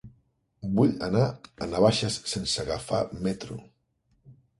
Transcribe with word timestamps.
Vull 0.77 0.93
anar 1.07 1.25
a 1.25 1.67
Navaixes 1.73 2.17
sense 2.31 2.63
agafar 2.63 3.03
el 3.09 3.21
metro. 3.29 3.59